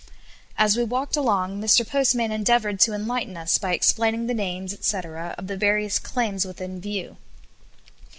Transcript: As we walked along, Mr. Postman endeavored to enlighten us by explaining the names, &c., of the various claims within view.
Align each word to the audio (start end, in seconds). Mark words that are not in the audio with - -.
As 0.57 0.75
we 0.75 0.83
walked 0.83 1.15
along, 1.15 1.61
Mr. 1.61 1.87
Postman 1.87 2.31
endeavored 2.31 2.79
to 2.79 2.93
enlighten 2.93 3.37
us 3.37 3.59
by 3.59 3.71
explaining 3.75 4.25
the 4.25 4.33
names, 4.33 4.75
&c., 4.83 4.97
of 4.99 5.45
the 5.45 5.55
various 5.57 5.99
claims 5.99 6.43
within 6.43 6.81
view. 6.81 7.17